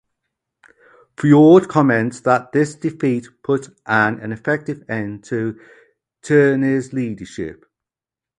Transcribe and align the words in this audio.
Foord 1.15 1.67
comments 1.69 2.21
that 2.21 2.51
"this 2.53 2.73
defeat 2.73 3.27
put 3.43 3.67
an 3.85 4.31
effective 4.31 4.83
end 4.89 5.23
to 5.25 5.61
Tierney's 6.23 6.91
leadership". 6.91 7.63